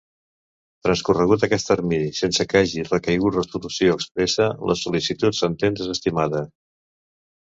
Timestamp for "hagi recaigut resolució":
2.61-3.97